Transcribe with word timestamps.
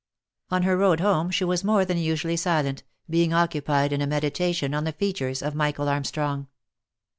On 0.49 0.63
her 0.63 0.75
road 0.77 0.99
home 0.99 1.29
she 1.29 1.43
was 1.43 1.63
more 1.63 1.85
than 1.85 1.99
usually 1.99 2.35
silent, 2.35 2.81
being 3.07 3.29
occu 3.29 3.63
pied 3.63 3.93
in 3.93 4.01
a 4.01 4.07
meditation 4.07 4.73
on 4.73 4.83
the 4.83 4.93
features 4.93 5.43
of 5.43 5.53
Michael 5.53 5.87
Armstrong. 5.87 6.47